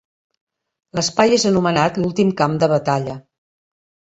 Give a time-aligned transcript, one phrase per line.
[0.99, 3.19] L'espai és anomenat l'últim camp de batalla.